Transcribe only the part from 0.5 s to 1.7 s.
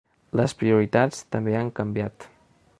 prioritats també